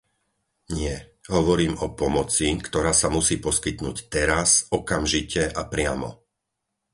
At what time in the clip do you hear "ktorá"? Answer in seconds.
2.67-2.89